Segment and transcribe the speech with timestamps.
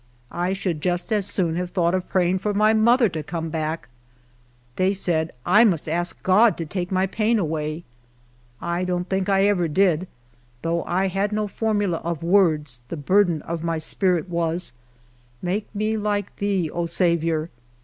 [0.31, 3.87] I should just as soon have thoui^ht of praying for my mother to come back.
[4.75, 7.83] They said I must ask God to take my pain away.
[8.59, 10.07] I don't think I ever did;
[10.63, 14.73] though I had no formula of words, the burden of my spirit was,"
[15.43, 17.49] Make me like to thee, O Saviour."